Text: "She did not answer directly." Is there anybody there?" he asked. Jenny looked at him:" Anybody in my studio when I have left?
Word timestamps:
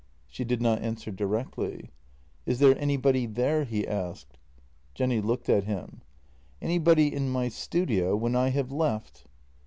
"She 0.35 0.43
did 0.43 0.63
not 0.63 0.81
answer 0.81 1.11
directly." 1.11 1.91
Is 2.47 2.57
there 2.57 2.75
anybody 2.81 3.27
there?" 3.27 3.63
he 3.65 3.87
asked. 3.87 4.39
Jenny 4.95 5.21
looked 5.21 5.47
at 5.47 5.65
him:" 5.65 6.01
Anybody 6.59 7.13
in 7.13 7.29
my 7.29 7.49
studio 7.49 8.15
when 8.15 8.35
I 8.35 8.49
have 8.49 8.71
left? 8.71 9.27